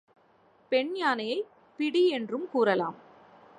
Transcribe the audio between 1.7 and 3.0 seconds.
பிடி என்றும் கூறலாம்.